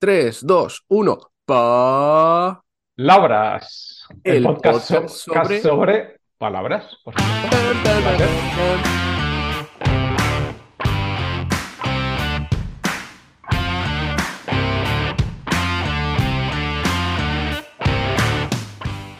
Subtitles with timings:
[0.00, 1.18] 3, 2, 1.
[1.44, 2.62] Pa.
[2.96, 6.20] Labras, el, El podcast, podcast so- sobre- sobre...
[6.38, 7.14] palabras, por.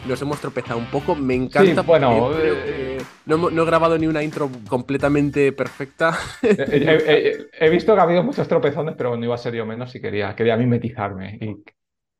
[0.07, 1.81] Nos hemos tropezado un poco, me encanta.
[1.81, 3.05] Sí, bueno, porque creo eh, que
[3.37, 6.17] no, he grabado ni una intro completamente perfecta.
[6.41, 6.49] He,
[6.85, 9.65] he- he- he visto que ha habido muchos tropezones, pero no iba a ser yo
[9.65, 11.37] menos y quería, quería mimetizarme.
[11.41, 11.63] Y...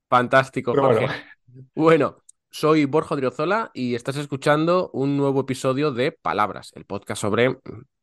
[0.10, 1.06] Fantástico, Jorge.
[1.07, 1.14] bueno,
[1.75, 2.18] Bueno,
[2.51, 7.57] soy Borja Odriozola y estás escuchando un nuevo episodio de Palabras, el podcast sobre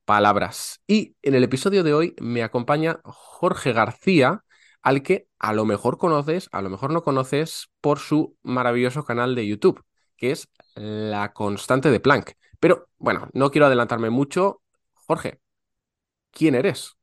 [0.04, 0.80] palabras.
[0.86, 4.42] Y en el episodio de hoy me acompaña Jorge García,
[4.82, 9.34] al que a lo mejor conoces, a lo mejor no conoces por su maravilloso canal
[9.34, 9.82] de YouTube,
[10.16, 12.36] que es La Constante de Planck.
[12.60, 14.62] Pero bueno, no quiero adelantarme mucho.
[14.94, 15.40] Jorge,
[16.32, 16.96] ¿quién eres?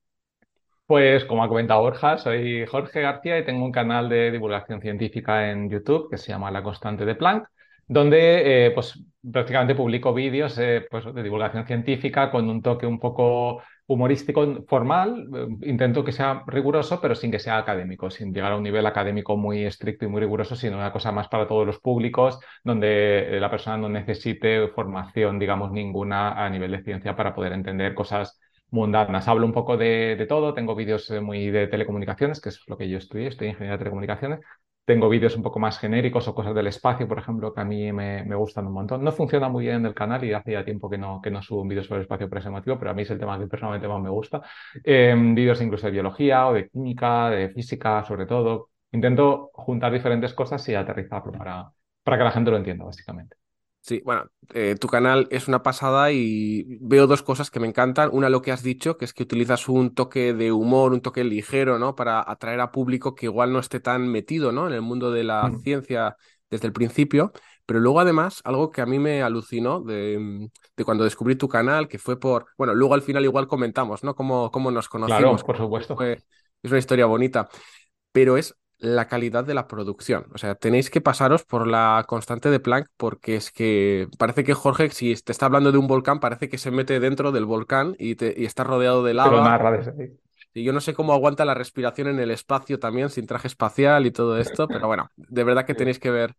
[0.86, 5.50] pues como ha comentado Borja, soy Jorge García y tengo un canal de divulgación científica
[5.52, 7.48] en YouTube que se llama La Constante de Planck,
[7.88, 9.00] donde eh, pues
[9.32, 15.28] prácticamente publico vídeos eh, pues, de divulgación científica con un toque un poco humorístico, formal.
[15.34, 18.86] Eh, Intento que sea riguroso, pero sin que sea académico, sin llegar a un nivel
[18.86, 23.38] académico muy estricto y muy riguroso, sino una cosa más para todos los públicos, donde
[23.38, 27.94] eh, la persona no necesite formación, digamos, ninguna a nivel de ciencia para poder entender
[27.94, 28.40] cosas
[28.70, 29.28] mundanas.
[29.28, 32.98] Hablo un poco de, todo, tengo vídeos muy de telecomunicaciones, que es lo que yo
[32.98, 34.40] estudié, estoy ingeniero de telecomunicaciones.
[34.86, 37.94] Tengo vídeos un poco más genéricos o cosas del espacio, por ejemplo, que a mí
[37.94, 39.04] me, me gustan un montón.
[39.04, 41.42] No funciona muy bien en el canal y hace ya tiempo que no, que no
[41.42, 42.42] subo un vídeo sobre el espacio por
[42.80, 44.42] pero a mí es el tema que personalmente más me gusta.
[44.84, 48.72] Eh, vídeos incluso de biología o de química, de física, sobre todo.
[48.92, 51.72] Intento juntar diferentes cosas y aterrizarlo para,
[52.04, 53.43] para que la gente lo entienda, básicamente.
[53.86, 58.10] Sí, bueno, eh, tu canal es una pasada y veo dos cosas que me encantan.
[58.14, 61.26] Una, lo que has dicho, que es que utilizas un toque de humor, un toque
[61.26, 61.94] ligero, ¿no?
[61.94, 64.68] Para atraer a público que igual no esté tan metido, ¿no?
[64.68, 65.60] En el mundo de la Mm.
[65.62, 66.16] ciencia
[66.50, 67.34] desde el principio.
[67.66, 71.90] Pero luego, además, algo que a mí me alucinó de, de cuando descubrí tu canal,
[71.90, 74.16] que fue por, bueno, luego al final igual comentamos, ¿no?
[74.16, 75.44] Cómo, cómo nos Claro, conocimos.
[75.46, 75.96] por supuesto.
[75.98, 76.24] Fue-
[76.62, 77.50] es una historia bonita,
[78.12, 80.28] pero es la calidad de la producción.
[80.34, 84.54] O sea, tenéis que pasaros por la constante de Planck porque es que parece que
[84.54, 87.96] Jorge, si te está hablando de un volcán, parece que se mete dentro del volcán
[88.00, 89.58] y, te- y está rodeado de lava.
[90.54, 94.06] Y yo no sé cómo aguanta la respiración en el espacio también, sin traje espacial
[94.06, 96.36] y todo esto, pero bueno, de verdad que tenéis que ver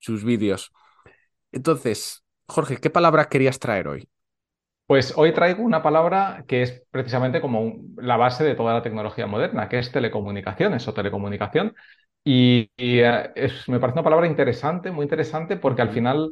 [0.00, 0.72] sus vídeos.
[1.52, 4.08] Entonces, Jorge, ¿qué palabra querías traer hoy?
[4.86, 8.82] Pues hoy traigo una palabra que es precisamente como un- la base de toda la
[8.82, 11.74] tecnología moderna, que es telecomunicaciones o telecomunicación.
[12.22, 16.30] Y, y, eh, es- me parece una palabra interesante, muy interesante, porque al final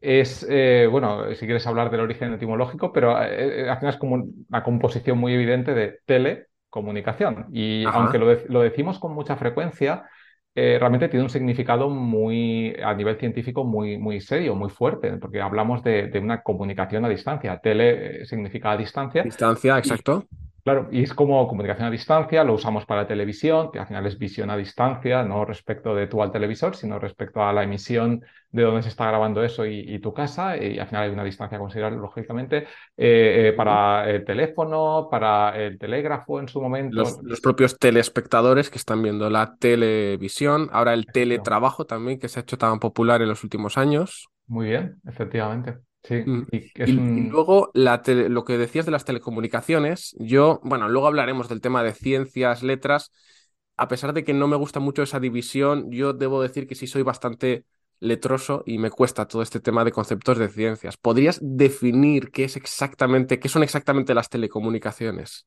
[0.00, 4.00] es, eh, bueno, si quieres hablar del origen etimológico, pero eh, eh, al final es
[4.00, 4.16] como
[4.48, 7.46] una composición muy evidente de telecomunicación.
[7.52, 7.96] Y Ajá.
[7.96, 10.04] aunque lo, de- lo decimos con mucha frecuencia,
[10.58, 15.42] eh, realmente tiene un significado muy, a nivel científico, muy, muy serio, muy fuerte, porque
[15.42, 17.60] hablamos de, de una comunicación a distancia.
[17.62, 19.22] Tele eh, significa a distancia.
[19.22, 20.24] Distancia, Y exacto.
[20.66, 24.18] Claro, y es como comunicación a distancia, lo usamos para televisión, que al final es
[24.18, 28.62] visión a distancia, no respecto de tú al televisor, sino respecto a la emisión de
[28.64, 31.56] dónde se está grabando eso y, y tu casa, y al final hay una distancia
[31.56, 32.64] considerable, lógicamente,
[32.96, 36.96] eh, eh, para el teléfono, para el telégrafo en su momento.
[36.96, 42.40] Los, los propios telespectadores que están viendo la televisión, ahora el teletrabajo también, que se
[42.40, 44.26] ha hecho tan popular en los últimos años.
[44.48, 45.85] Muy bien, efectivamente.
[46.08, 46.42] Sí, Mm.
[46.50, 47.30] y es Y, y un...
[47.30, 51.82] luego la tele- lo que decías de las telecomunicaciones, yo, bueno, luego hablaremos del tema
[51.82, 53.12] de ciencias, letras.
[53.76, 56.86] A pesar de que no me gusta mucho esa división, yo debo decir que sí
[56.86, 57.64] soy bastante
[58.00, 60.96] letroso y me cuesta todo este tema de conceptos de ciencias.
[60.96, 65.46] ¿Podrías definir qué es exactamente, qué son exactamente las telecomunicaciones?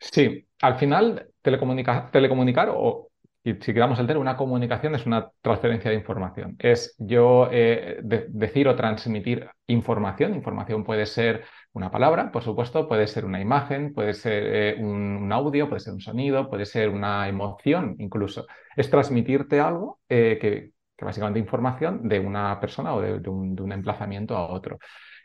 [0.00, 3.07] Sí, al final telecomunica- telecomunicar o
[3.44, 6.56] y si quedamos el tele, una comunicación es una transferencia de información.
[6.58, 10.34] Es yo eh, de- decir o transmitir información.
[10.34, 15.32] Información puede ser una palabra, por supuesto, puede ser una imagen, puede ser eh, un,
[15.32, 18.46] audio, puede ser un sonido, puede ser una emoción incluso.
[18.76, 24.36] Es transmitirte algo eh, que, que básicamente información de una persona o de un emplazamiento
[24.36, 24.78] a otro.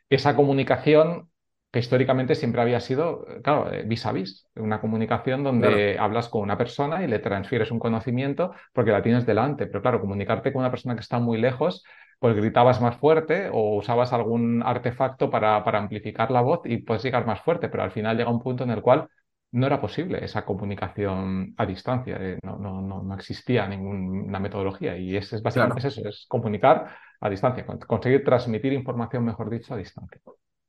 [0.10, 1.30] Esa comunicación
[1.74, 6.58] que históricamente siempre había sido, claro, vis a vis, una comunicación donde hablas con una
[6.58, 9.68] persona y le transfieres un conocimiento porque la tienes delante.
[9.68, 11.84] Pero claro, comunicarte con una persona que está muy lejos,
[12.20, 17.04] pues gritabas más fuerte o usabas algún artefacto para, para amplificar la voz y puedes
[17.04, 19.10] llegar más fuerte, pero al final llega un punto en el cual
[19.52, 24.98] no era posible esa comunicación a distancia, eh, no, no, no, no existía ninguna metodología
[24.98, 25.80] y es, es básicamente Claro.
[25.80, 30.20] es eso, es comunicar a distancia, con- conseguir transmitir información, mejor dicho, a distancia.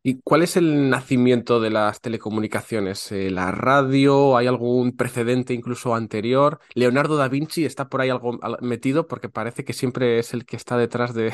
[0.07, 3.11] ¿Y cuál es el nacimiento de las telecomunicaciones?
[3.11, 4.37] Eh, ¿La radio?
[4.37, 6.61] ¿Hay algún precedente incluso anterior?
[6.75, 9.07] ¿Leonardo da Vinci está por ahí algo metido?
[9.09, 11.33] Porque parece que siempre es el que está detrás de...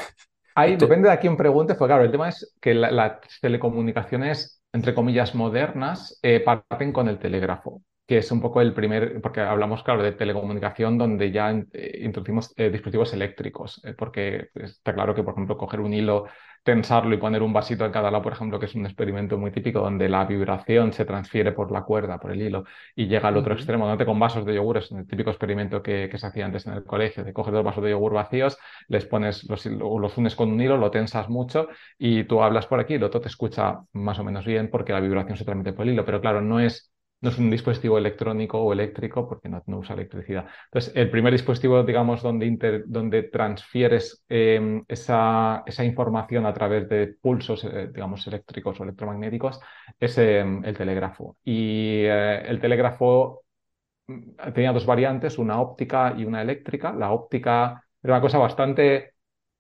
[0.55, 4.95] Ahí depende de a quién pregunte, pues claro, el tema es que las telecomunicaciones, entre
[4.95, 9.85] comillas, modernas, eh, parten con el telégrafo que es un poco el primer, porque hablamos,
[9.85, 15.57] claro, de telecomunicación donde ya eh, introducimos dispositivos eléctricos, porque está claro que, por ejemplo,
[15.57, 16.27] coger un hilo
[16.65, 19.53] tensarlo y poner un vasito en cada lado, por ejemplo, que es un experimento muy
[19.53, 22.65] típico donde la vibración se transfiere por la cuerda, por el hilo,
[22.97, 25.83] y llega al otro extremo, no te con vasos de yogur, es el típico experimento
[25.83, 28.59] que, se hacía antes en el colegio, de coger dos vasos de yogur vacíos,
[28.89, 32.81] les pones, los, los unes con un hilo, lo tensas mucho y tú hablas por
[32.81, 35.87] aquí, el otro te escucha más o menos bien porque la vibración se transmite por
[35.87, 39.63] el hilo, pero claro, no es no es un dispositivo electrónico o eléctrico porque no,
[39.79, 40.47] usa electricidad.
[40.67, 47.15] Entonces, el primer dispositivo, digamos, donde, donde transfieres em, esa, esa, información a través de
[47.21, 49.61] pulsos, eh, digamos, eléctricos o electromagnéticos,
[49.99, 51.37] es em, el telégrafo.
[51.45, 53.43] Y eh, el telégrafo
[54.07, 56.93] mm, tenía dos variantes, una óptica y una eléctrica.
[56.93, 59.15] La óptica era una cosa bastante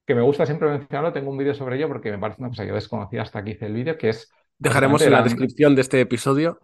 [0.07, 2.65] que me gusta siempre mencionarlo, tengo un vídeo sobre ello porque me parece una cosa
[2.65, 5.81] que yo desconocía hasta que hice el vídeo, que es Dejaremos en la descripción de
[5.81, 6.59] este episodio.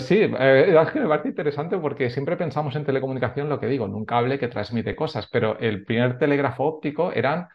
[0.00, 3.86] sí, eh, es que me parece interesante porque siempre pensamos en telecomunicación lo que digo,
[3.86, 7.46] en un cable que transmite cosas, pero el primer telégrafo óptico eran,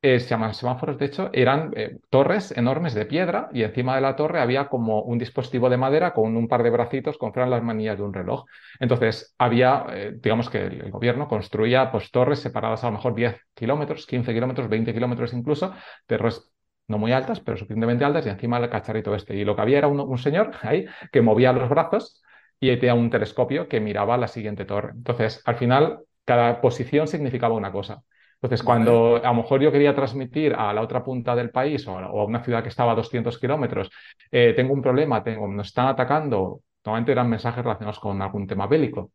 [0.00, 4.00] eh, se llaman semáforos, de hecho, eran eh, torres enormes de piedra y encima de
[4.00, 7.62] la torre había como un dispositivo de madera con un par de bracitos fueran las
[7.62, 8.46] manillas de un reloj.
[8.80, 9.84] Entonces, había,
[10.22, 14.70] digamos que el, gobierno construía pues, torres separadas a lo mejor 10 kilómetros, 15 kilómetros,
[14.70, 15.74] 20 kilómetros incluso,
[16.06, 16.50] torres
[16.88, 19.36] no muy altas, pero suficientemente altas, y encima el cacharrito este.
[19.36, 22.22] Y lo que había era un, señor ahí que movía los brazos
[22.58, 24.92] y tenía un telescopio que miraba la siguiente torre.
[24.94, 28.02] Entonces, al final, cada posición significaba una cosa.
[28.40, 31.98] Entonces, cuando a lo mejor yo quería transmitir a la otra punta del país o
[31.98, 33.90] a, una ciudad que estaba a 200 kilómetros,
[34.30, 38.66] eh, tengo un problema, tengo, nos están atacando, normalmente eran mensajes relacionados con algún tema
[38.66, 39.12] bélico.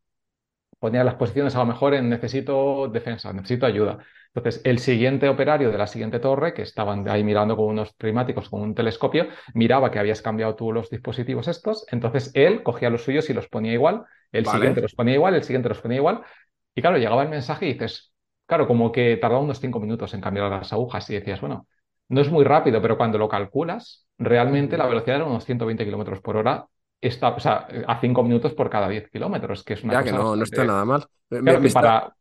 [0.78, 3.98] Ponía las posiciones a lo mejor en necesito defensa, necesito ayuda.
[4.34, 8.48] Entonces, el siguiente operario de la siguiente torre, que estaban ahí mirando con unos primáticos,
[8.48, 13.04] con un telescopio, miraba que habías cambiado tú los dispositivos estos, entonces él cogía los
[13.04, 16.22] suyos y los ponía igual, el siguiente los ponía igual, el siguiente los ponía igual,
[16.74, 18.12] y claro, llegaba el mensaje y dices,
[18.46, 21.68] claro, como que tardaba unos cinco minutos en cambiar las agujas y decías, bueno,
[22.08, 26.20] no es muy rápido, pero cuando lo calculas, realmente la velocidad era unos 120 kilómetros
[26.20, 26.66] por hora
[27.00, 30.12] Está, o sea, a cinco minutos por cada 10 kilómetros, que es una ya que
[30.12, 31.04] no, no está nada mal.
[31.74, 32.14] para,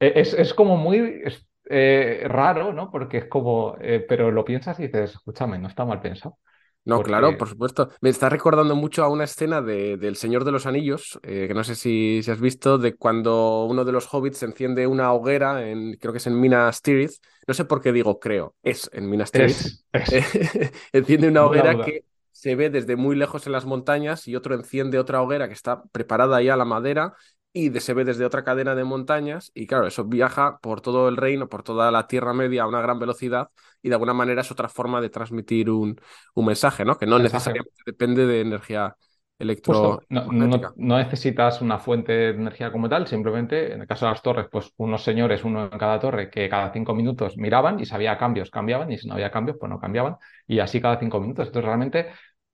[0.00, 1.22] e-, es, como muy
[1.70, 2.90] eh, raro, ¿no?
[2.90, 6.38] Porque es como, eh, pero lo piensas y dices, escúchame, no está mal pensado.
[6.84, 7.90] No, claro, por supuesto.
[8.00, 11.52] Me está recordando mucho a una escena de, del Señor de los Anillos, eh, que
[11.52, 15.68] no sé si, si, has visto, de cuando uno de los hobbits enciende una hoguera,
[15.68, 17.12] en, creo que es en Minas Tirith.
[17.46, 19.82] No sé por qué digo creo, es en Minas Tirith.
[20.92, 24.98] enciende una hoguera que se ve desde muy lejos en las montañas y otro enciende
[24.98, 27.14] otra hoguera que está preparada ya la madera
[27.52, 31.16] y se ve desde otra cadena de montañas y claro, eso viaja por todo el
[31.16, 33.50] reino, por toda la Tierra Media a una gran velocidad
[33.82, 36.00] y de alguna manera es otra forma de transmitir un,
[36.34, 36.98] un mensaje, ¿no?
[36.98, 38.96] Que no necesariamente depende de energía
[39.38, 40.00] electro.
[40.08, 44.22] No, no, necesitas una fuente de energía como tal, simplemente en el caso de las
[44.22, 47.94] torres, pues unos señores, uno en cada torre, que cada cinco minutos miraban y si
[47.94, 50.16] había cambios cambiaban y si no había cambios pues no cambiaban
[50.46, 51.46] y así cada cinco minutos.
[51.46, 52.06] Entonces realmente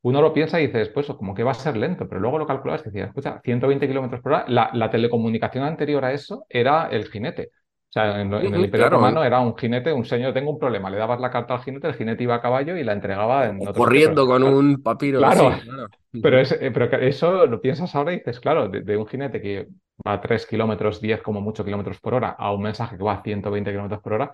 [0.05, 2.47] uno lo piensa y dices, pues como que va a ser lento, pero luego lo
[2.47, 7.06] calculas y decías, escucha, 120 kilómetros por hora, la, telecomunicación anterior a eso era el
[7.06, 7.53] jinete.
[7.89, 10.99] O sea, en, el Imperio Romano era un jinete, un señor, tengo un problema, le
[10.99, 13.73] dabas la carta al jinete, el jinete iba a caballo y la entregaba en otro
[13.73, 15.21] Corriendo con un papiro.
[15.21, 15.52] Claro,
[16.23, 19.69] Pero, eh, pero eso lo piensas ahora y dices, claro, de, un jinete que
[20.07, 23.14] va a 3 kilómetros, 10 como mucho kilómetros por hora, a un mensaje que va
[23.14, 24.33] a 120 kilómetros por hora,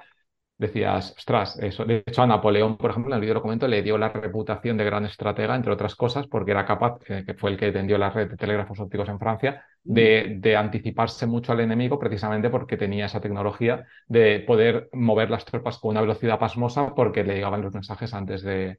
[0.61, 1.85] decías, ostras, eso.
[1.87, 4.77] De hecho, a Napoleón, por ejemplo, en el vídeo lo comento, le dio la reputación
[4.77, 7.97] de gran estratega, entre otras cosas, porque era capaz, eh, que fue el que tendió
[7.97, 12.77] la red de telégrafos ópticos en Francia, de, de, anticiparse mucho al enemigo precisamente porque
[12.77, 17.63] tenía esa tecnología de poder mover las tropas con una velocidad pasmosa porque le llegaban
[17.63, 18.79] los mensajes antes de,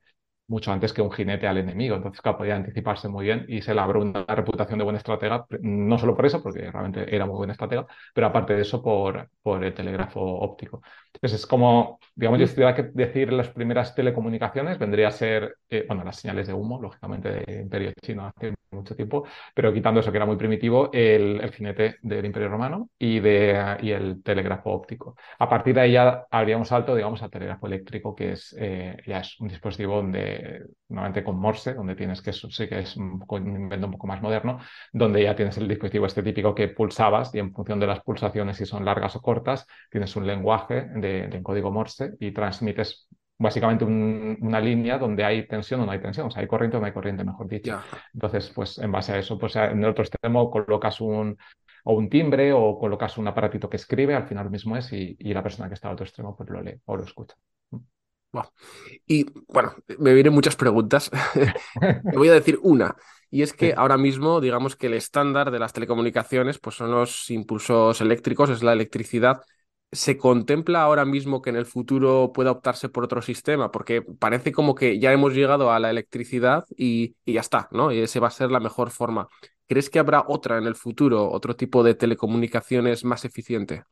[0.51, 1.95] mucho antes que un jinete al enemigo.
[1.95, 5.97] Entonces, claro, podía anticiparse muy bien y se labró una reputación de buen estratega, no
[5.97, 9.63] solo por eso, porque realmente era muy buen estratega, pero aparte de eso, por, por
[9.63, 10.81] el telégrafo óptico.
[11.13, 15.55] Entonces, es como, digamos, yo si tuviera que decir las primeras telecomunicaciones, vendría a ser,
[15.69, 19.99] eh, bueno, las señales de humo, lógicamente, de Imperio Chino hace mucho tiempo, pero quitando
[19.99, 24.23] eso que era muy primitivo, el, el jinete del Imperio Romano y, de, y el
[24.23, 25.15] telégrafo óptico.
[25.39, 29.19] A partir de ahí ya habríamos salto, digamos, al telégrafo eléctrico, que es, eh, ya
[29.19, 30.40] es un dispositivo donde
[30.89, 34.59] nuevamente con Morse, donde tienes que sí que es un, invento un poco más moderno,
[34.91, 38.57] donde ya tienes el dispositivo este típico que pulsabas y en función de las pulsaciones,
[38.57, 43.07] si son largas o cortas, tienes un lenguaje de, código Morse y transmites
[43.37, 46.79] básicamente una línea donde hay tensión o no hay tensión, o sea, hay corriente o
[46.79, 47.79] no hay corriente, mejor dicho.
[48.13, 51.35] Entonces, pues en base a eso, pues en el otro extremo colocas un,
[51.83, 55.43] o un timbre o colocas un aparatito que escribe, al final mismo es, y, la
[55.43, 57.35] persona que está al otro extremo pues lo lee o lo escucha.
[59.05, 61.09] Y bueno, me vienen muchas preguntas.
[62.09, 62.95] Te voy a decir una.
[63.29, 67.29] Y es que ahora mismo, digamos que el estándar de las telecomunicaciones pues son los
[67.29, 69.41] impulsos eléctricos, es la electricidad.
[69.93, 73.71] ¿Se contempla ahora mismo que en el futuro pueda optarse por otro sistema?
[73.71, 77.91] Porque parece como que ya hemos llegado a la electricidad y, y ya está, ¿no?
[77.91, 79.27] Y ese va a ser la mejor forma.
[79.67, 83.83] ¿Crees que habrá otra en el futuro, otro tipo de telecomunicaciones más eficiente?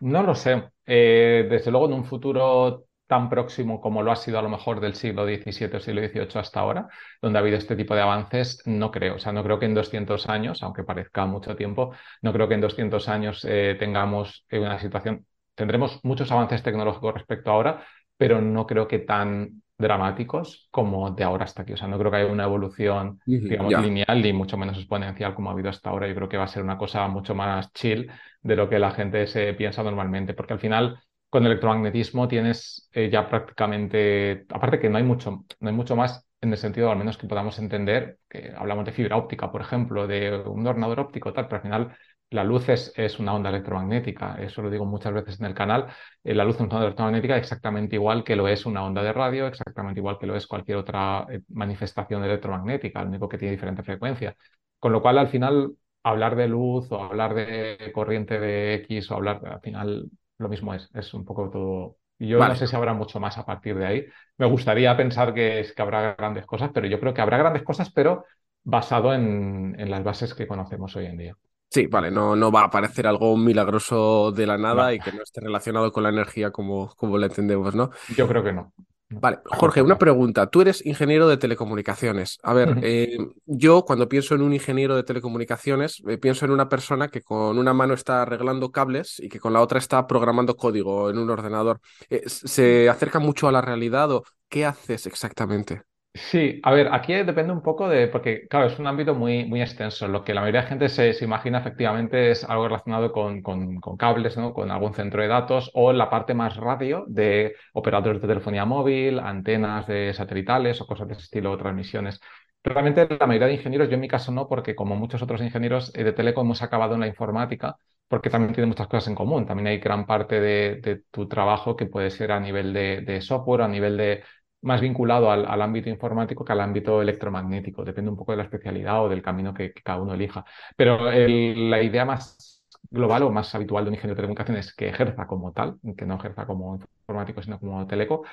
[0.00, 0.70] No lo sé.
[0.86, 4.78] Eh, desde luego, en un futuro tan próximo como lo ha sido a lo mejor
[4.78, 6.86] del siglo XVII o siglo XVIII hasta ahora,
[7.20, 9.16] donde ha habido este tipo de avances, no creo.
[9.16, 11.90] O sea, no creo que en 200 años, aunque parezca mucho tiempo,
[12.22, 15.26] no creo que en 200 años eh, tengamos una situación,
[15.56, 17.84] tendremos muchos avances tecnológicos respecto a ahora,
[18.16, 21.72] pero no creo que tan dramáticos como de ahora hasta aquí.
[21.72, 25.50] O sea, no creo que haya una evolución, digamos, lineal ni mucho menos exponencial como
[25.50, 26.06] ha habido hasta ahora.
[26.06, 28.08] Yo creo que va a ser una cosa mucho más chill
[28.40, 31.00] de lo que la gente se piensa normalmente, porque al final
[31.30, 36.26] con electromagnetismo tienes eh, ya prácticamente, aparte que no hay mucho, no hay mucho más
[36.40, 40.06] en el sentido al menos que podamos entender, que hablamos de fibra óptica, por ejemplo,
[40.06, 41.96] de un ordenador óptico, tal, pero al final
[42.30, 45.88] la luz es, una onda electromagnética, eso lo digo muchas veces en el canal,
[46.24, 49.12] eh, la luz es una onda electromagnética exactamente igual que lo es una onda de
[49.12, 53.52] radio, exactamente igual que lo es cualquier otra eh, manifestación electromagnética, lo único que tiene
[53.52, 54.36] diferente frecuencia.
[54.78, 59.16] Con lo cual, al final, hablar de luz o hablar de corriente de X o
[59.16, 60.10] hablar, al final,
[60.40, 61.96] lo mismo es, es un poco todo.
[62.18, 64.06] Yo no sé si habrá mucho más a partir de ahí.
[64.36, 67.62] Me gustaría pensar que, es, que habrá grandes cosas, pero yo creo que habrá grandes
[67.62, 68.24] cosas, pero
[68.62, 71.36] basado en, en las bases que conocemos hoy en día.
[71.72, 75.22] Sí, vale, no, no va a aparecer algo milagroso de la nada y que no
[75.22, 77.90] esté relacionado con la energía como, como la entendemos, ¿no?
[78.08, 78.72] Yo creo que no.
[79.12, 80.46] Vale, Jorge, una pregunta.
[80.48, 82.38] Tú eres ingeniero de telecomunicaciones.
[82.44, 86.68] A ver, eh, yo cuando pienso en un ingeniero de telecomunicaciones, eh, pienso en una
[86.68, 90.56] persona que con una mano está arreglando cables y que con la otra está programando
[90.56, 91.80] código en un ordenador.
[92.08, 95.82] Eh, ¿Se acerca mucho a la realidad o qué haces exactamente?
[96.12, 99.62] Sí, a ver, aquí depende un poco de, porque claro, es un ámbito muy, muy
[99.62, 100.08] extenso.
[100.08, 104.36] Lo que la mayoría de gente se, imagina efectivamente es algo relacionado con, con, cables,
[104.36, 104.52] ¿no?
[104.52, 109.20] con algún centro de datos o la parte más radio de operadores de telefonía móvil,
[109.20, 112.20] antenas de satelitales o cosas de ese estilo, transmisiones.
[112.64, 115.92] Realmente la mayoría de ingenieros, yo en mi caso no, porque como muchos otros ingenieros
[115.94, 117.76] eh, de teleco hemos acabado en la informática,
[118.08, 119.46] porque también tiene muchas cosas en común.
[119.46, 123.62] También hay gran parte de, tu trabajo que puede ser a nivel de, de software,
[123.62, 124.24] a nivel de
[124.62, 127.84] más vinculado al, ámbito informático que al ámbito electromagnético.
[127.84, 130.44] Depende un poco de la especialidad o del camino que, cada uno elija.
[130.76, 134.88] Pero la idea más global o más habitual de un ingeniero de telecomunicaciones es que
[134.88, 138.24] ejerza como tal, que no ejerza como informático, sino como teleco,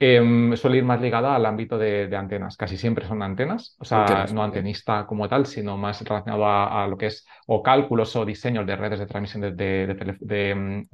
[0.00, 2.56] Em, suele ir más ligada al ámbito de, antenas.
[2.56, 6.96] Casi siempre son antenas, o sea, no antenista como tal, sino más relacionado a, lo
[6.96, 10.88] que es o cálculos o diseños de redes de transmisión de, de, mm,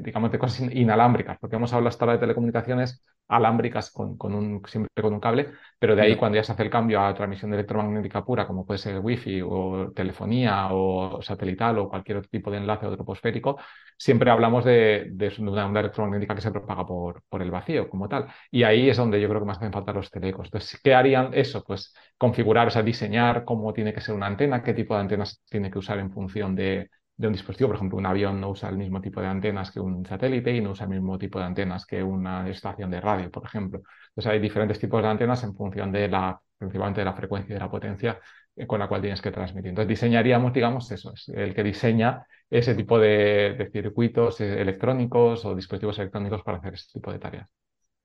[0.00, 4.62] digamos, de cosas inalámbricas, porque hemos hablado hasta ahora de telecomunicaciones alámbricas con, con, un,
[4.66, 7.54] siempre con un cable, pero de ahí cuando ya se hace el cambio a transmisión
[7.54, 12.58] electromagnética pura, como puede ser wifi o telefonía o satelital o cualquier otro tipo de
[12.58, 13.58] enlace o troposférico,
[13.96, 18.26] siempre hablamos de, una onda electromagnética que se propaga por, por el vacío como tal.
[18.50, 20.46] Y ahí es donde yo creo que más hacen falta los telecos.
[20.46, 21.62] Entonces, ¿qué harían eso?
[21.64, 25.42] Pues configurar, o sea, diseñar cómo tiene que ser una antena, qué tipo de antenas
[25.48, 26.90] tiene que usar en función de,
[27.26, 27.68] un dispositivo.
[27.68, 30.60] Por ejemplo, un avión no usa el mismo tipo de antenas que un satélite y
[30.60, 33.82] no usa el mismo tipo de antenas que una estación de radio, por ejemplo.
[34.08, 37.54] Entonces, hay diferentes tipos de antenas en función de la, principalmente de la frecuencia y
[37.54, 38.20] de la potencia
[38.56, 39.70] eh, con la cual tienes que transmitir.
[39.70, 45.54] Entonces, diseñaríamos, digamos, eso, es el que diseña ese tipo de circuitos eh, electrónicos o
[45.54, 47.48] dispositivos electrónicos para hacer ese tipo de tareas.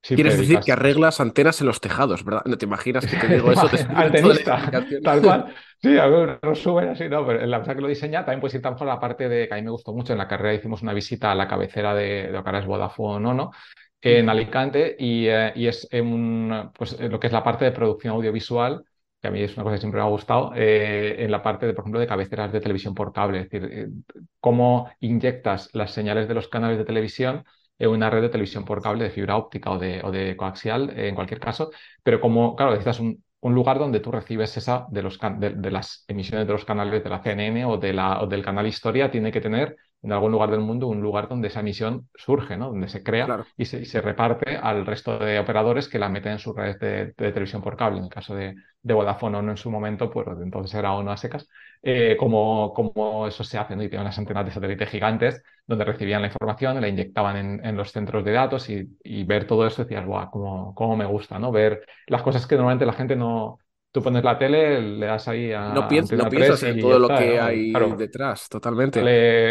[0.07, 2.43] Quieres decir que arreglas antenas en los tejados, ¿verdad?
[2.45, 3.69] No te imaginas que te digo eso.
[3.95, 4.71] Antenista,
[5.03, 5.53] tal cual.
[5.81, 7.27] Sí, a ver, resumen así, ¿no?
[7.27, 9.47] Pero en la persona que lo diseña también puedes ir tan por la parte de
[9.47, 10.13] que a mí me gustó mucho.
[10.13, 13.35] En la carrera hicimos una visita a la cabecera de, de lo que es Vodafone,
[13.35, 13.51] ¿no?
[14.01, 18.15] En Alicante y, eh, y es un, pues, lo que es la parte de producción
[18.15, 18.83] audiovisual
[19.25, 21.65] que a mí es una cosa que siempre me ha gustado, eh, en la parte,
[21.65, 23.87] de, por ejemplo, de cabeceras de televisión por cable, es decir, eh,
[24.39, 27.45] cómo inyectas las señales de los canales de televisión en
[27.79, 31.15] una red de televisión por cable de fibra óptica o de, o de coaxial, en
[31.15, 31.71] cualquier caso,
[32.03, 36.03] pero como, claro, necesitas un, un lugar donde tú recibes esa de, los de, las
[36.07, 39.31] emisiones de los canales de la CNN o, de la, o del canal Historia, tiene
[39.31, 39.75] que tener
[40.05, 42.69] en algún lugar del mundo un lugar donde esa emisión surge, ¿no?
[42.69, 46.55] Donde se crea y, se, reparte al resto de operadores que la meten en sus
[46.55, 47.97] redes de, televisión por cable.
[47.97, 51.17] En el caso de, de Vodafone no en su momento, pues entonces era ONO a
[51.17, 51.49] secas,
[51.81, 53.81] eh, como, como, eso se hace, ¿no?
[53.81, 57.75] Y tiene unas antenas de satélite gigantes donde recibían la información, la inyectaban en, en
[57.75, 61.39] los centros de datos y, y, ver todo eso decías, guau, cómo, cómo me gusta,
[61.39, 61.51] ¿no?
[61.51, 63.57] Ver las cosas que normalmente la gente no,
[63.95, 65.69] tú pones la tele, le das ahí a.
[65.69, 68.99] No, piensas en todo lo que hay detrás, totalmente.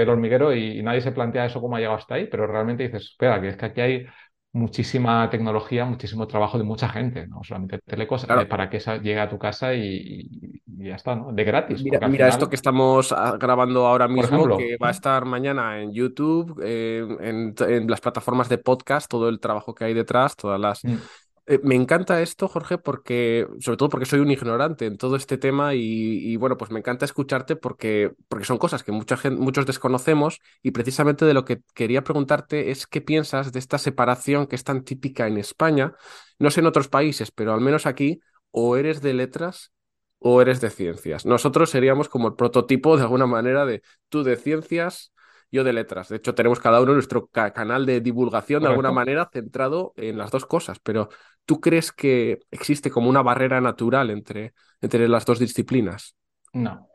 [0.03, 3.05] el hormiguero y, nadie se plantea eso cómo ha llegado hasta ahí, pero realmente dices,
[3.05, 4.07] espera, que es que aquí hay
[4.53, 9.19] muchísima tecnología, muchísimo trabajo de mucha gente, no solamente telecos, eh, para que esa llegue
[9.19, 11.33] a tu casa y, ya está, ¿no?
[11.33, 11.83] De gratis.
[11.83, 16.61] Mira, esto que estamos ah, grabando ahora mismo, que va a estar mañana en YouTube,
[16.63, 20.85] eh, en, las plataformas de podcast, todo el trabajo que hay detrás, todas las.
[20.85, 20.99] Mm.
[21.47, 25.37] Eh, me encanta esto, Jorge, porque, sobre todo porque soy un ignorante en todo este
[25.37, 29.67] tema y, bueno, pues me encanta escucharte porque, porque son cosas que mucha gente, muchos
[29.67, 34.57] desconocemos y precisamente de lo que quería preguntarte es qué piensas de esta separación que
[34.57, 35.95] es tan típica en España,
[36.39, 38.21] no sé en otros países, pero al menos aquí,
[38.51, 39.71] o eres de letras
[40.19, 41.27] o eres de ciencias.
[41.27, 45.13] Nosotros seríamos como el prototipo de alguna manera de tú de ciencias,
[45.51, 46.09] yo de letras.
[46.09, 50.31] De hecho, tenemos cada uno nuestro canal de divulgación de alguna manera centrado en las
[50.31, 51.09] dos cosas, pero
[51.45, 56.17] ¿tú crees que existe como una barrera natural entre, entre las dos disciplinas?
[56.53, 56.89] No.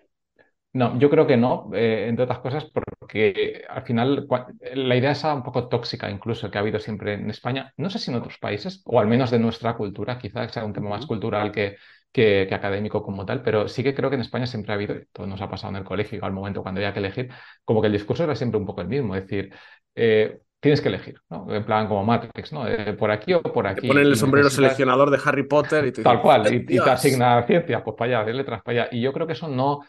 [0.71, 4.27] No, yo creo que no, eh, entre otras cosas, porque al final
[4.75, 7.97] la idea es un poco tóxica, incluso que ha habido siempre en España, no sé
[7.97, 11.07] si en otros países, o al menos de nuestra cultura, quizás sea un tema más
[11.07, 11.77] cultural que,
[12.11, 15.27] que, académico como tal, pero sí que creo que en España siempre ha habido, todo
[15.27, 17.29] nos ha pasado en el colegio, al momento cuando había que elegir,
[17.63, 19.53] como que el discurso era siempre un poco el mismo, es decir,
[19.95, 21.53] eh, tienes que elegir, ¿no?
[21.53, 22.67] En plan como Matrix, ¿no?
[22.67, 23.81] Eh, por aquí o por aquí.
[23.81, 27.43] Te ponen el sombrero seleccionador de Harry Potter y te Tal cual, y, te asigna
[27.43, 28.89] ciencia, pues para allá, de letras para allá.
[28.91, 29.81] Y yo creo que eso no,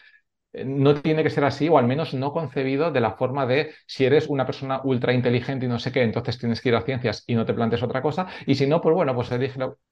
[0.53, 4.05] no tiene que ser así, o al menos no concebido de la forma de si
[4.05, 7.25] eres una persona ultra inteligente y no sé qué, entonces tienes que ir a ciencias
[7.27, 8.27] y no te plantes otra cosa.
[8.47, 9.31] Y si no, pues bueno, pues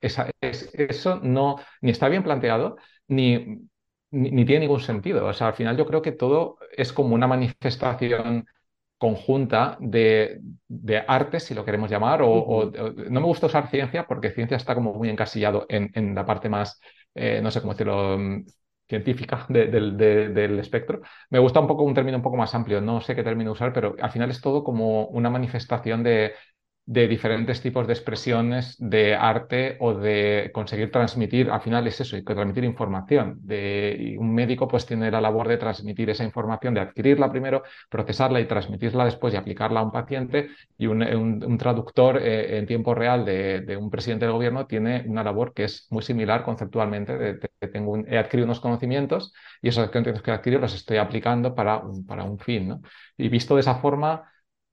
[0.01, 3.61] esa, eso no, ni está bien planteado, ni,
[4.11, 5.27] ni, tiene ningún sentido.
[5.27, 8.47] O sea, al final yo creo que todo es como una manifestación
[8.99, 12.73] conjunta de, de arte, si lo queremos llamar, o,
[13.11, 16.49] no me gusta usar ciencia porque ciencia está como muy encasillado en, en la parte
[16.49, 16.81] más,
[17.15, 18.19] eh, no sé cómo decirlo,
[18.89, 21.01] científica del espectro.
[21.31, 23.73] Me gusta un poco un término un poco más amplio, no sé qué término usar,
[23.73, 26.33] pero al final es todo como una manifestación de,
[26.89, 32.17] de diferentes tipos de expresiones de arte o de conseguir transmitir, al final es eso,
[32.17, 33.37] y transmitir información.
[33.43, 38.41] De, un médico pues tiene la labor de transmitir esa información, de adquirirla primero, procesarla
[38.41, 40.49] y transmitirla después y aplicarla a un paciente.
[40.79, 45.53] Y un, traductor eh, en tiempo real de, un presidente del gobierno tiene una labor
[45.53, 47.19] que es muy similar conceptualmente.
[47.19, 51.55] De, tengo he adquirido unos conocimientos y esos conocimientos que he adquirido los estoy aplicando
[51.55, 52.69] para, para un fin.
[52.69, 52.81] ¿no?
[53.19, 54.23] Y visto de esa forma,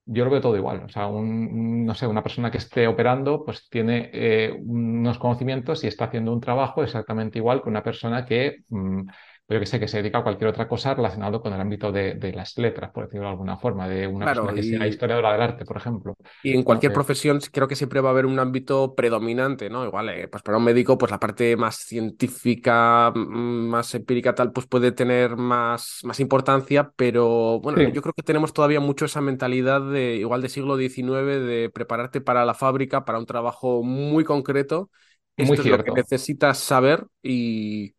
[0.06, 0.84] yo lo veo todo igual.
[0.86, 5.84] O sea, un, no sé, una persona que esté operando, pues tiene eh, unos conocimientos
[5.84, 9.02] y está haciendo un trabajo exactamente igual que una persona que mm,
[9.48, 12.34] yo que sé, que se dedica a cualquier otra cosa relacionado con el ámbito de,
[12.34, 15.66] las letras, por decirlo de alguna forma, de una persona que sea historiadora del arte,
[15.66, 16.18] por ejemplo.
[16.42, 19.86] Y en cualquier profesión creo que siempre va a haber un ámbito predominante, ¿no?
[19.86, 24.52] Igual, eh, pues para un médico, pues la parte más científica, mm, más empírica tal,
[24.52, 29.22] pues puede tener más, más importancia, pero bueno, yo creo que tenemos todavía mucho esa
[29.22, 34.24] mentalidad de, igual de siglo XIX, de prepararte para la fábrica, para un trabajo muy
[34.24, 34.90] concreto.
[35.38, 37.95] Esto es lo que necesitas saber y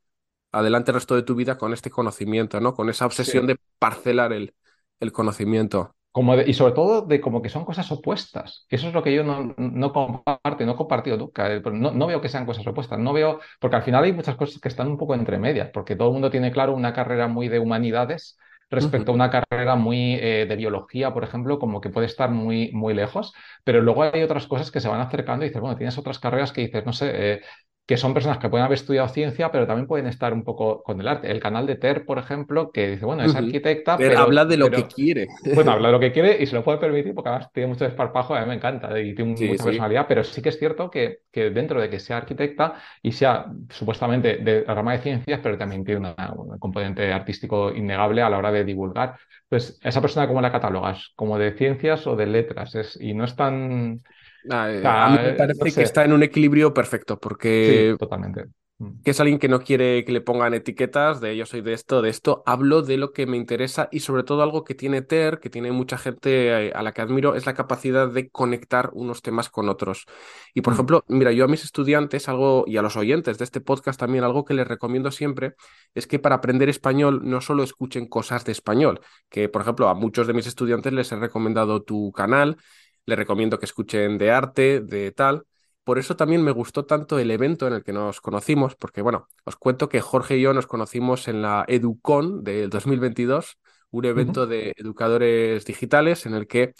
[0.59, 2.75] adelante el resto de tu vida con este conocimiento, ¿no?
[2.75, 4.55] Con esa obsesión de parcelar el,
[5.01, 5.95] el conocimiento.
[6.13, 8.67] Como y sobre todo de como que son cosas opuestas.
[8.71, 11.53] Eso es lo que yo no, no comparto, no he compartido nunca.
[11.53, 12.99] Eh, no, no, veo que sean cosas opuestas.
[12.99, 15.95] No veo, porque al final hay muchas cosas que están un poco entre medias, porque
[15.95, 18.39] todo el mundo tiene claro una carrera muy de humanidades
[18.71, 22.73] respecto a una carrera muy eh, de biología, por ejemplo, como que puede estar muy,
[22.73, 23.33] muy lejos,
[23.65, 26.53] pero luego hay otras cosas que se van acercando y dices, bueno, tienes otras carreras
[26.53, 27.41] que dices, no sé, eh,
[27.87, 31.01] que son personas que pueden haber estudiado ciencia, pero también pueden estar un poco con
[31.01, 31.31] el arte.
[31.31, 34.69] El canal de Ter, por ejemplo, que dice, bueno, es arquitecta, pero, habla de lo
[34.71, 35.29] que quiere.
[35.55, 37.85] Bueno, habla de lo que quiere y se lo puede permitir porque además tiene mucho
[37.85, 41.21] desparpajo, a mí me encanta y tiene mucha personalidad, pero sí que es cierto que,
[41.31, 45.57] que, dentro de que sea arquitecta y sea supuestamente de la rama de ciencias, pero
[45.57, 49.17] también tiene un componente artístico innegable a la hora de divulgar.
[49.49, 51.13] Pues esa persona, ¿cómo la catalogas?
[51.15, 52.75] ¿Como de ciencias o de letras?
[52.75, 54.01] Es, y no es tan...
[54.51, 58.47] Ah, a mí me parece que está en un equilibrio perfecto, porque totalmente.
[58.79, 59.01] Mm.
[59.03, 62.03] que es alguien que no quiere que le pongan etiquetas de yo soy de esto,
[62.03, 62.43] de esto.
[62.45, 65.73] Hablo de lo que me interesa y sobre todo algo que tiene Ter, que tiene
[65.73, 69.71] mucha gente eh, a la que admiro, es la capacidad de conectar unos temas con
[69.71, 70.05] otros.
[70.53, 70.75] Y por Mm.
[70.75, 74.25] ejemplo, mira, yo a mis estudiantes algo y a los oyentes de este podcast también
[74.25, 75.55] algo que les recomiendo siempre
[75.95, 79.95] es que para aprender español no solo escuchen cosas de español, que por ejemplo a
[79.95, 82.59] muchos de mis estudiantes les he recomendado tu canal,
[83.07, 85.47] les recomiendo que escuchen de arte, de tal
[85.87, 89.29] por eso también me gustó tanto el evento en el que nos conocimos, porque bueno,
[89.45, 93.57] os cuento que Jorge y yo nos conocimos en la Educon del 2022,
[93.91, 96.75] un evento de educadores digitales en el que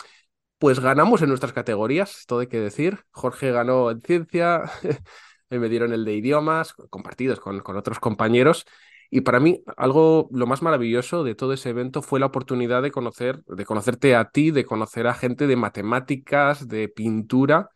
[0.59, 3.01] pues ganamos en nuestras categorías, todo hay que decir.
[3.11, 4.65] Jorge ganó en ciencia,
[5.51, 8.65] me dieron el de idiomas, compartidos con, con otros compañeros.
[9.11, 12.91] Y para mí, algo lo más maravilloso de todo ese evento fue la oportunidad de
[12.91, 17.71] conocer, de conocerte a ti, de conocer a gente de matemáticas, de pintura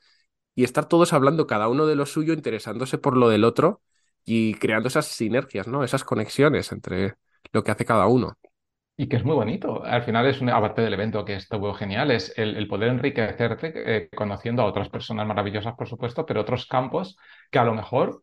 [0.55, 3.83] y estar todos hablando cada uno de lo suyo, interesándose por lo del otro
[4.25, 5.85] y creando esas sinergias, ¿no?
[5.85, 7.14] Esas conexiones entre
[7.53, 8.37] lo que hace cada uno.
[8.97, 9.83] Y que es muy bonito.
[9.85, 14.11] Al final es aparte del evento que estuvo genial, es el, el poder enriquecerte eh,
[14.14, 17.16] conociendo a otras personas maravillosas, por supuesto, pero otros campos
[17.51, 18.23] que a lo mejor,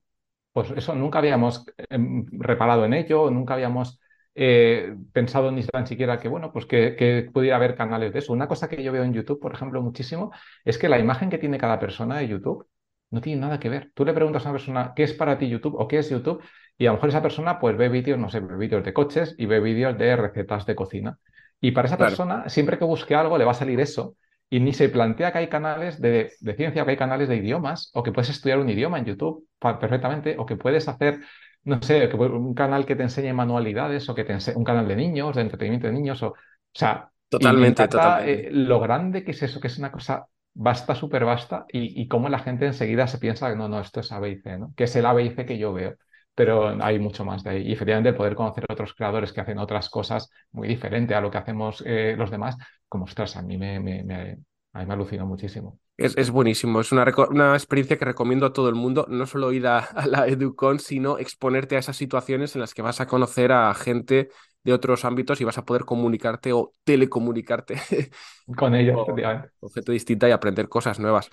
[0.57, 1.99] pues eso nunca habíamos eh,
[2.31, 3.99] reparado en ello, nunca habíamos
[4.33, 8.33] eh, pensado ni tan siquiera que, bueno, pues que, que, pudiera haber canales de eso.
[8.33, 10.31] Una cosa que yo veo en YouTube, por ejemplo, muchísimo,
[10.65, 12.67] es que la imagen que tiene cada persona de YouTube
[13.11, 13.91] no tiene nada que ver.
[13.93, 16.41] Tú le preguntas a una persona qué es para ti YouTube o qué es YouTube
[16.75, 19.35] y a lo mejor esa persona pues ve vídeos, no sé, ve vídeos de coches
[19.37, 21.19] y ve vídeos de recetas de cocina.
[21.61, 22.09] Y para esa Claro.
[22.09, 24.15] persona, siempre que busque algo, le va a salir eso.
[24.49, 27.91] Y ni se plantea que hay canales de, de ciencia, que hay canales de idiomas,
[27.93, 31.19] o que puedes estudiar un idioma en YouTube perfectamente, o que puedes hacer,
[31.63, 34.95] no sé, un canal que te enseñe manualidades, o que te enseñe un canal de
[34.95, 36.35] niños, de entretenimiento de niños, o, o
[36.73, 38.47] sea, totalmente, totalmente.
[38.47, 42.07] eh, lo grande que es eso, que es una cosa basta, súper basta, y, y
[42.07, 44.57] cómo la gente enseguida se piensa que no, no, esto es A, B y C,
[44.57, 44.73] ¿no?
[44.75, 45.95] Que es el A, B y C que yo veo
[46.37, 47.67] pero hay mucho más de ahí.
[47.67, 51.19] Y efectivamente, el poder conocer a otros creadores que hacen otras cosas muy diferentes a
[51.19, 52.55] lo que hacemos eh, los demás,
[52.87, 54.37] como ostras, a mí me, me, me,
[54.73, 55.79] a mí me alucinó muchísimo.
[55.97, 59.51] Es, es buenísimo, es una, una, experiencia que recomiendo a todo el mundo, no solo
[59.51, 63.07] ir a, a, la Educon, sino exponerte a esas situaciones en las que vas a
[63.07, 64.29] conocer a gente
[64.63, 67.77] de otros ámbitos y vas a poder comunicarte o telecomunicarte
[68.55, 71.31] con ellos, con, gente distinta y aprender cosas nuevas.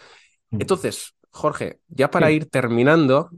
[0.51, 2.37] Entonces, Jorge, ya para Sí.
[2.37, 3.29] ir terminando,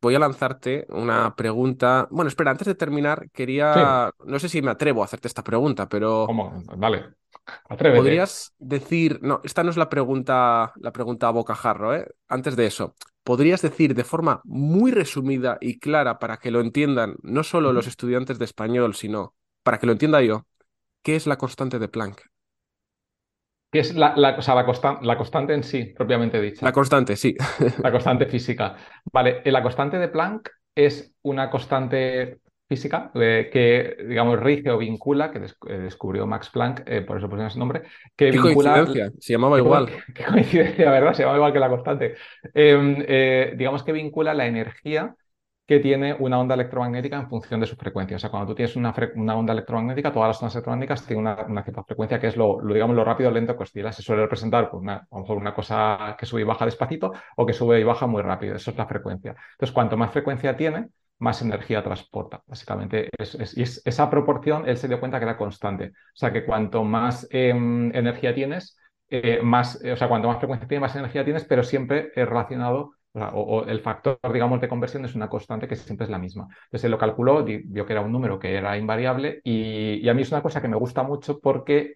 [0.00, 2.08] voy a lanzarte una pregunta.
[2.10, 4.12] Bueno, espera, antes de terminar, quería.
[4.24, 6.24] No sé si me atrevo a hacerte esta pregunta, pero.
[6.26, 6.62] ¿Cómo?
[6.76, 7.10] Dale,
[7.68, 7.98] atrévete.
[7.98, 9.18] ¿Podrías decir.
[9.22, 12.08] No, esta no es la pregunta, la pregunta a bocajarro, ¿eh?
[12.28, 17.16] Antes de eso, ¿podrías decir de forma muy resumida y clara para que lo entiendan
[17.22, 20.46] no solo los estudiantes de español, sino para que lo entienda yo,
[21.02, 22.29] qué es la constante de Planck?
[23.70, 26.66] ¿Qué es la, la, o sea, la, constan la constante en sí, propiamente dicha?
[26.66, 27.36] La constante, sí.
[27.82, 28.76] La constante física.
[29.12, 35.30] Vale, la constante de Planck es una constante física eh, que, digamos, rige o vincula,
[35.30, 37.82] que des eh, descubrió Max Planck, eh, por eso pusieron ese nombre,
[38.16, 38.74] que Qué vincula...
[38.74, 39.86] coincidencia, se llamaba qué, igual.
[40.06, 41.14] Qué, qué, coincidencia, ¿verdad?
[41.14, 42.14] Se llama igual que la constante.
[42.54, 45.14] Eh, digamos que vincula la energía
[45.70, 48.16] que tiene una onda electromagnética en función de su frecuencia.
[48.16, 48.92] O sea, cuando tú tienes una,
[49.36, 52.96] onda electromagnética, todas las ondas electromagnéticas tienen una, cierta frecuencia que es lo, lo, digamos,
[52.96, 53.92] lo rápido lento que oscila.
[53.92, 57.84] Se suele representar por una, cosa que sube y baja despacito o que sube y
[57.84, 58.56] baja muy rápido.
[58.56, 59.36] Eso es la frecuencia.
[59.52, 60.88] Entonces, cuanto más frecuencia tiene,
[61.20, 62.42] más energía transporta.
[62.48, 65.92] Básicamente, y es, esa proporción él se dio cuenta que era constante.
[65.94, 68.76] O sea, que cuanto más eh, energía tienes,
[69.08, 72.28] eh, más, eh, o sea, cuanto más frecuencia tienes, más energía tienes, pero siempre es
[72.28, 76.44] relacionado o, el factor, digamos, de conversión es una constante que siempre es la misma.
[76.64, 80.22] Entonces, él lo calculó, vio que era un número que era invariable y, a mí
[80.22, 81.94] es una cosa que me gusta mucho porque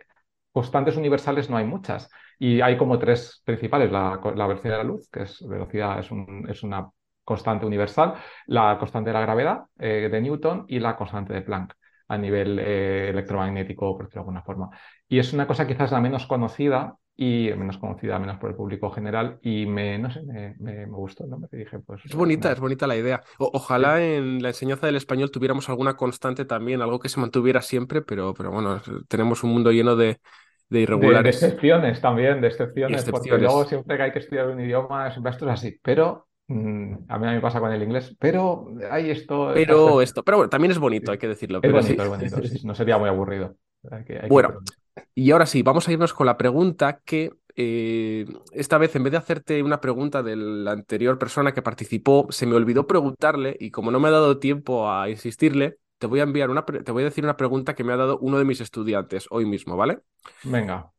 [0.53, 3.91] constantes universales no hay muchas y hay como tres principales.
[3.93, 6.91] La, velocidad de la luz, que es velocidad, es una
[7.25, 8.15] constante universal,
[8.47, 11.75] la constante de la gravedad eh, de Newton y la constante de Planck
[12.09, 14.71] a nivel eh, electromagnético, por decirlo de alguna forma.
[15.09, 18.91] Y es una cosa quizás la menos conocida y menos conocida, menos por el público
[18.91, 21.39] general, y me, no sé, me, me, me gustó, ¿no?
[21.39, 22.03] Me dije, pues...
[22.05, 23.23] Es bonita, es bonita la idea.
[23.39, 24.03] O, ojalá sí.
[24.03, 28.35] en la enseñanza del español tuviéramos alguna constante también, algo que se mantuviera siempre, pero,
[28.35, 30.21] pero bueno, tenemos un mundo lleno de,
[30.69, 31.41] de irregulares.
[31.41, 34.61] De, de, excepciones también, de excepciones, excepciones, porque luego siempre que hay que estudiar un
[34.61, 36.27] idioma, siempre esto es así, pero...
[36.49, 39.51] mm, A mí, me pasa con el inglés, pero hay esto.
[39.55, 41.59] Pero esto, pero bueno, también es bonito, hay que decirlo.
[41.63, 42.27] Es pero bonito, sí.
[42.27, 42.37] es bonito.
[42.65, 43.57] No sería muy aburrido.
[43.91, 44.84] Hay que, hay bueno, que...
[45.15, 49.13] y ahora sí, vamos a irnos con la pregunta que eh, esta vez, en vez
[49.13, 53.71] de hacerte una pregunta de la anterior persona que participó, se me olvidó preguntarle y
[53.71, 57.03] como no me ha dado tiempo a insistirle, te voy a enviar una, te voy
[57.03, 60.01] a decir una pregunta que me ha dado uno de mis estudiantes hoy mismo, ¿vale?
[60.43, 60.91] Venga.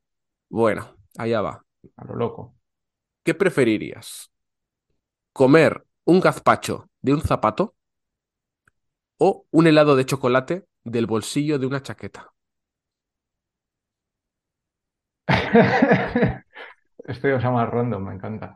[0.49, 1.65] Bueno, allá va.
[1.97, 2.55] A lo loco.
[3.23, 4.31] ¿Qué preferirías?
[5.33, 7.75] ¿Comer un gazpacho de un zapato
[9.17, 12.31] o un helado de chocolate del bolsillo de una chaqueta.
[17.07, 18.55] Estoy o sea, más random, me encanta.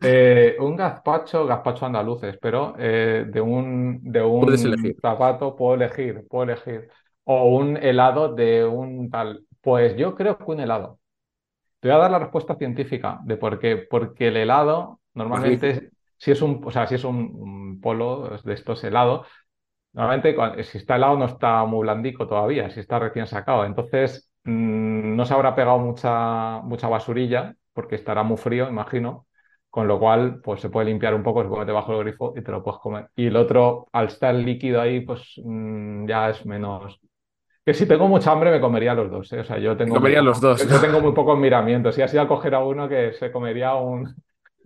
[0.00, 4.56] Eh, un gazpacho, gazpacho andaluces, pero eh, de un, de un
[5.00, 6.88] zapato puedo elegir, puedo elegir.
[7.24, 9.44] O un helado de un tal.
[9.60, 11.00] Pues yo creo que un helado.
[11.80, 13.76] Te voy a dar la respuesta científica de por qué.
[13.76, 18.54] Porque el helado, normalmente, si es un, o sea, si es un, un polo de
[18.54, 19.26] estos helados,
[19.92, 23.64] Normalmente, si está helado, no está muy blandico todavía, si está recién sacado.
[23.64, 29.26] Entonces, mm, no se habrá pegado mucha, mucha basurilla, porque estará muy frío, imagino.
[29.70, 32.32] Con lo cual, pues se puede limpiar un poco, se puede meter bajo el grifo
[32.36, 33.08] y te lo puedes comer.
[33.16, 36.98] Y el otro, al estar líquido ahí, pues mm, ya es menos.
[37.64, 39.40] Que si tengo mucha hambre, me comería los dos, ¿eh?
[39.40, 40.66] O sea, yo Te tengo muy comerían los poco, dos.
[40.70, 41.94] yo tengo muy pocos miramientos.
[41.94, 44.14] Si así al coger a uno que se comería un,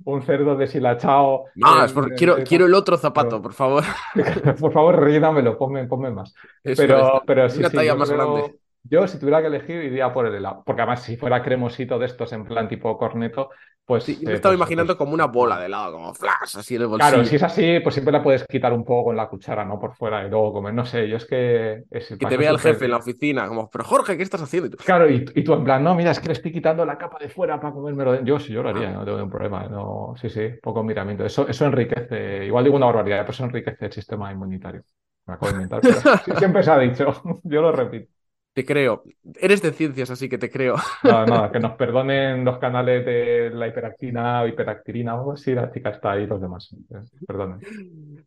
[0.04, 3.84] un cerdo deshilachado No, es en, porque quiero, quiero el otro zapato, por favor.
[4.60, 6.34] por favor, rellénamelo, ponme, ponme más.
[6.64, 7.12] Eso es.
[7.16, 8.58] Pero, pero sí, Una sí, talla más grande.
[8.84, 12.06] Yo si tuviera que elegir iría por el helado, porque además si fuera cremosito de
[12.06, 13.50] estos en plan tipo corneto,
[13.96, 16.12] Sí, pues, yo me eh, estaba pues, imaginando pues como una bola de helado, como
[16.14, 17.24] flash, así en el claro, bolsillo.
[17.24, 19.78] si es así, pues siempre la puedes quitar un poco con la cuchara, ¿no?
[19.78, 22.58] Por fuera y luego comer, no sé, yo es que es, Que te vea el
[22.58, 24.68] jefe en la oficina, como, pero Jorge, ¿qué estás haciendo?
[24.68, 26.84] Y tú, Claro, y, y tú en plan, no, mira, es que le estoy quitando
[26.84, 28.12] la capa de fuera para comérmelo.
[28.12, 28.24] de-".
[28.24, 29.68] Yo sí, yo lo haría, "Ah, no tengo ningún problema.
[29.68, 31.24] No, sí, sí, poco miramiento.
[31.24, 34.82] Eso, eso enriquece, igual digo una barbaridad, pero eso enriquece el sistema inmunitario.
[35.26, 37.12] Me acabo de inventar, pero siempre se ha dicho,
[37.44, 38.10] yo lo repito.
[38.52, 39.02] Te creo.
[39.40, 40.76] Eres de ciencias, así que te creo.
[41.02, 45.54] Nada, nada, que nos perdonen los canales de la hiperactina o hiperactirina o algo así,
[45.54, 46.70] la chica está ahí los demás.
[46.90, 47.60] Eh, Perdonen.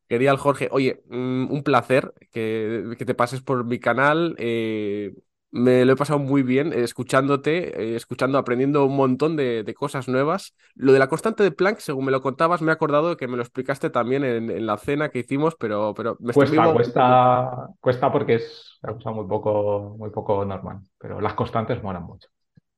[0.10, 0.68] Genial, Jorge.
[0.72, 4.36] Oye, mm, un placer que, que te pases por mi canal.
[4.40, 5.14] eh,
[5.56, 9.74] me lo he pasado muy bien eh, escuchándote, eh, escuchando, aprendiendo un montón de, de
[9.74, 10.54] cosas nuevas.
[10.76, 13.28] Lo de la constante de Planck, según me lo contabas, me he acordado de que
[13.28, 16.52] me lo explicaste también en, en la cena que hicimos, pero, pero me estoy Cuesta,
[16.52, 16.74] vivo.
[16.74, 22.04] cuesta, cuesta porque es una cosa muy poco, muy poco normal, pero las constantes molan
[22.04, 22.28] mucho.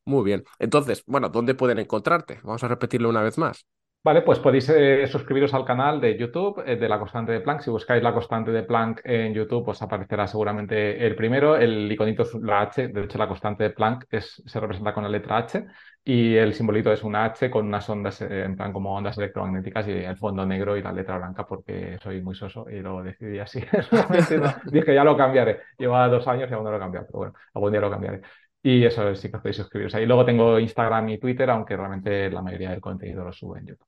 [0.05, 0.43] Muy bien.
[0.59, 2.39] Entonces, bueno, ¿dónde pueden encontrarte?
[2.43, 3.65] Vamos a repetirlo una vez más.
[4.07, 7.59] Vale, pues podéis eh, suscribiros al canal de YouTube eh, de la constante de Planck.
[7.59, 11.57] Si buscáis la constante de Planck en YouTube, os aparecerá seguramente el primero.
[11.57, 15.09] El iconito es la H, de hecho la constante de Planck se representa con la
[15.09, 15.65] letra H
[16.05, 19.85] y el simbolito es una H con unas ondas eh, en plan como ondas electromagnéticas
[19.89, 23.39] y el fondo negro y la letra blanca porque soy muy soso y lo decidí
[23.39, 23.59] así.
[24.71, 25.63] Dije, ya lo cambiaré.
[25.77, 28.21] Lleva dos años y aún no lo he cambiado, pero bueno, algún día lo cambiaré.
[28.63, 30.05] Y eso sí que podéis suscribiros ahí.
[30.05, 33.86] Luego tengo Instagram y Twitter, aunque realmente la mayoría del contenido lo subo en YouTube.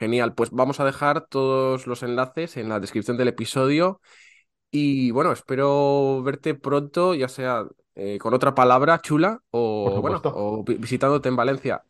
[0.00, 4.00] Genial, pues vamos a dejar todos los enlaces en la descripción del episodio
[4.70, 10.22] y bueno, espero verte pronto, ya sea eh, con otra palabra chula o bueno,
[10.78, 11.84] visitándote en Valencia.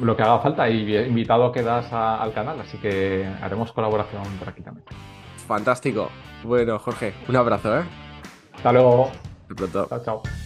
[0.00, 4.48] Lo que haga falta y invitado quedas a- al canal, así que haremos colaboración por
[4.48, 4.84] aquí también.
[5.46, 6.10] Fantástico.
[6.42, 7.84] Bueno, Jorge, un abrazo, ¿eh?
[8.54, 9.10] Hasta luego.
[9.42, 9.86] Hasta pronto.
[9.88, 10.43] Chao, chao.